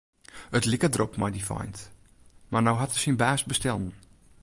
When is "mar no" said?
2.51-2.73